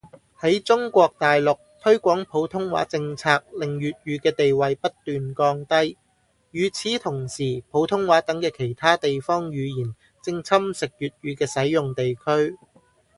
[0.39, 5.95] 喺中國大陸，推廣普通話政策令粵語嘅地位不斷降低，
[6.49, 9.93] 與此同時普通話等嘅其他地方語言
[10.23, 12.57] 正侵蝕粵語嘅使用地區